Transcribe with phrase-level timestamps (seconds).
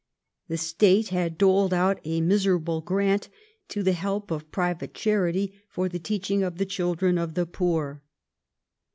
[0.47, 3.29] The State had doled out a miserable grant
[3.67, 8.01] to the help of private charity, for the teaching of the children of the poor.